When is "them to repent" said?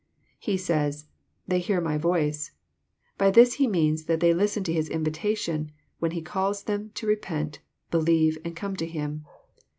6.63-7.59